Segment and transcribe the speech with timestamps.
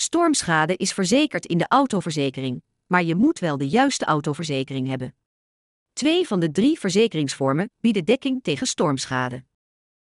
[0.00, 5.14] Stormschade is verzekerd in de autoverzekering, maar je moet wel de juiste autoverzekering hebben.
[5.92, 9.44] Twee van de drie verzekeringsvormen bieden dekking tegen stormschade.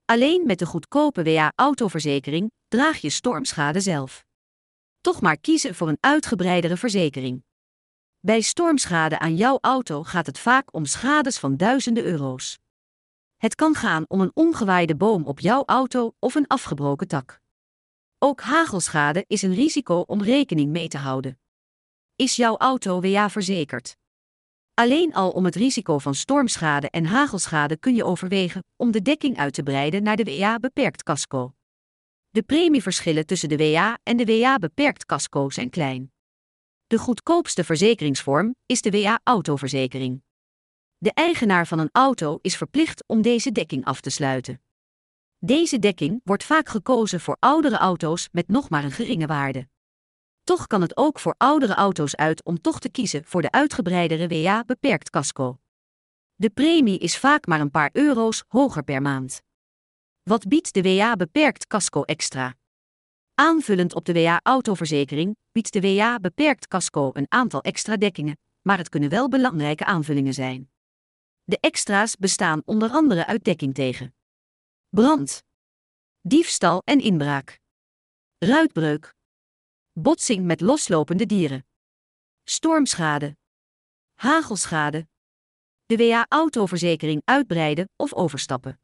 [0.05, 4.25] Alleen met de goedkope WA-autoverzekering draag je stormschade zelf.
[5.01, 7.45] Toch maar kiezen voor een uitgebreidere verzekering.
[8.21, 12.59] Bij stormschade aan jouw auto gaat het vaak om schades van duizenden euro's.
[13.37, 17.42] Het kan gaan om een omgewaaide boom op jouw auto of een afgebroken tak.
[18.25, 21.41] Ook hagelschade is een risico om rekening mee te houden.
[22.17, 23.97] Is jouw auto WA verzekerd?
[24.75, 29.39] Alleen al om het risico van stormschade en hagelschade kun je overwegen om de dekking
[29.39, 31.55] uit te breiden naar de WA beperkt casco.
[32.31, 36.13] De premieverschillen tussen de WA en de WA beperkt casco zijn klein.
[36.87, 40.23] De goedkoopste verzekeringsvorm is de WA autoverzekering.
[40.99, 44.61] De eigenaar van een auto is verplicht om deze dekking af te sluiten.
[45.45, 49.69] Deze dekking wordt vaak gekozen voor oudere auto's met nog maar een geringe waarde.
[50.45, 54.29] Toch kan het ook voor oudere auto's uit om toch te kiezen voor de uitgebreidere
[54.29, 55.59] WA beperkt casco.
[56.35, 59.43] De premie is vaak maar een paar euro's hoger per maand.
[60.23, 62.55] Wat biedt de WA beperkt casco extra?
[63.35, 68.79] Aanvullend op de WA autoverzekering biedt de WA beperkt casco een aantal extra dekkingen, maar
[68.79, 70.71] het kunnen wel belangrijke aanvullingen zijn.
[71.45, 74.15] De extra's bestaan onder andere uit dekking tegen
[74.95, 75.43] brand,
[76.21, 77.61] diefstal en inbraak,
[78.39, 79.15] ruitbreuk,
[79.93, 81.67] botsing met loslopende dieren,
[82.45, 83.37] stormschade,
[84.15, 85.09] hagelschade,
[85.87, 88.81] de WA-autoverzekering uitbreiden of overstappen.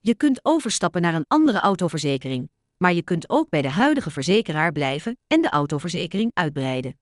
[0.00, 4.72] Je kunt overstappen naar een andere autoverzekering, maar je kunt ook bij de huidige verzekeraar
[4.72, 6.98] blijven en de autoverzekering uitbreiden.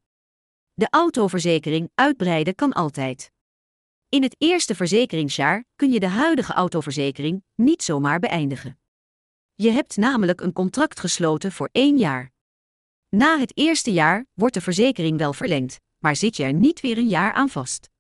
[0.75, 3.33] De autoverzekering uitbreiden kan altijd.
[4.13, 8.81] In het eerste verzekeringsjaar kun je de huidige autoverzekering niet zomaar beëindigen.
[9.55, 12.31] Je hebt namelijk een contract gesloten voor één jaar.
[13.09, 16.99] Na het eerste jaar wordt de verzekering wel verlengd, maar zit je er niet weer
[16.99, 17.91] een jaar aan vast.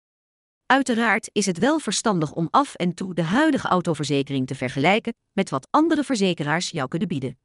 [0.66, 5.50] Uiteraard is het wel verstandig om af en toe de huidige autoverzekering te vergelijken met
[5.50, 7.38] wat andere verzekeraars jou kunnen bieden.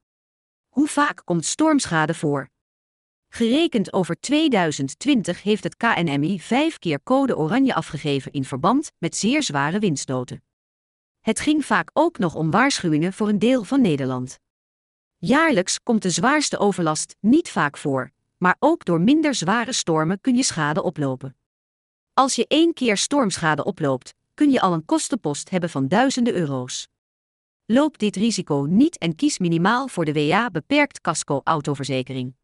[0.67, 2.49] Hoe vaak komt stormschade voor?
[3.29, 9.43] Gerekend over 2020 heeft het KNMI vijf keer code oranje afgegeven in verband met zeer
[9.43, 10.43] zware windstoten.
[11.19, 14.39] Het ging vaak ook nog om waarschuwingen voor een deel van Nederland.
[15.17, 20.35] Jaarlijks komt de zwaarste overlast niet vaak voor, maar ook door minder zware stormen kun
[20.35, 21.35] je schade oplopen.
[22.13, 26.87] Als je één keer stormschade oploopt, kun je al een kostenpost hebben van duizenden euro's.
[27.65, 32.35] Loop dit risico niet en kies minimaal voor de WA beperkt casco autoverzekering.